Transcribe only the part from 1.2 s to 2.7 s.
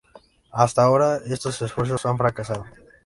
estos esfuerzos han fracasado.